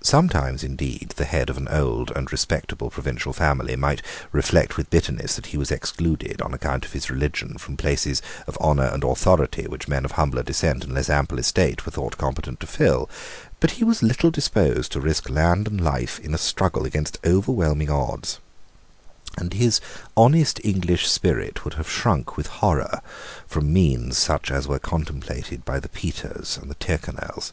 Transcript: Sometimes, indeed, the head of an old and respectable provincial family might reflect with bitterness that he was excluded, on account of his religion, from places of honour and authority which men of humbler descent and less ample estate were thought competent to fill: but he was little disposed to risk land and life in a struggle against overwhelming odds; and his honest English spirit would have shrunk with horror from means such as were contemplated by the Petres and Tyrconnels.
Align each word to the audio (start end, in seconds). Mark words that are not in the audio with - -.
Sometimes, 0.00 0.62
indeed, 0.62 1.14
the 1.16 1.24
head 1.24 1.50
of 1.50 1.56
an 1.56 1.66
old 1.66 2.12
and 2.14 2.30
respectable 2.30 2.90
provincial 2.90 3.32
family 3.32 3.74
might 3.74 4.00
reflect 4.30 4.76
with 4.76 4.88
bitterness 4.88 5.34
that 5.34 5.46
he 5.46 5.56
was 5.58 5.72
excluded, 5.72 6.40
on 6.40 6.54
account 6.54 6.84
of 6.84 6.92
his 6.92 7.10
religion, 7.10 7.58
from 7.58 7.76
places 7.76 8.22
of 8.46 8.56
honour 8.58 8.84
and 8.86 9.02
authority 9.02 9.66
which 9.66 9.88
men 9.88 10.04
of 10.04 10.12
humbler 10.12 10.44
descent 10.44 10.84
and 10.84 10.94
less 10.94 11.10
ample 11.10 11.40
estate 11.40 11.84
were 11.84 11.90
thought 11.90 12.16
competent 12.18 12.60
to 12.60 12.68
fill: 12.68 13.10
but 13.58 13.72
he 13.72 13.82
was 13.84 14.00
little 14.00 14.30
disposed 14.30 14.92
to 14.92 15.00
risk 15.00 15.28
land 15.28 15.66
and 15.66 15.80
life 15.80 16.20
in 16.20 16.34
a 16.34 16.38
struggle 16.38 16.84
against 16.84 17.18
overwhelming 17.24 17.90
odds; 17.90 18.38
and 19.36 19.54
his 19.54 19.80
honest 20.16 20.60
English 20.62 21.08
spirit 21.10 21.64
would 21.64 21.74
have 21.74 21.90
shrunk 21.90 22.36
with 22.36 22.46
horror 22.46 23.00
from 23.48 23.72
means 23.72 24.16
such 24.16 24.52
as 24.52 24.68
were 24.68 24.78
contemplated 24.78 25.64
by 25.64 25.80
the 25.80 25.88
Petres 25.88 26.60
and 26.62 26.78
Tyrconnels. 26.78 27.50